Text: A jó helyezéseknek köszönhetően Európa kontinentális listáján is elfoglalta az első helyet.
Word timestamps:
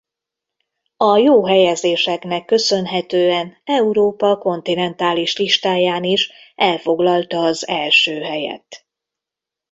A 0.97 1.17
jó 1.17 1.45
helyezéseknek 1.45 2.45
köszönhetően 2.45 3.57
Európa 3.63 4.37
kontinentális 4.37 5.37
listáján 5.37 6.03
is 6.03 6.31
elfoglalta 6.55 7.39
az 7.39 7.67
első 7.67 8.21
helyet. 8.21 8.85